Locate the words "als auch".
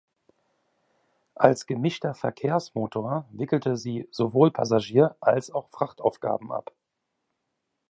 5.19-5.69